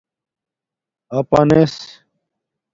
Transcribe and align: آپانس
آپانس 1.19 1.73